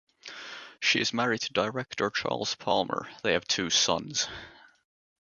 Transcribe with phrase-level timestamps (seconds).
[0.79, 4.27] She is married to director Charles Palmer; they have two sons.